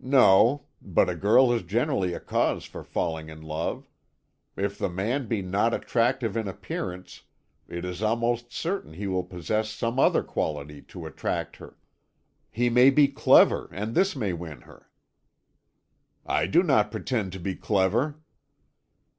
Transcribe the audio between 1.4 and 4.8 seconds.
has generally a cause for falling in love. If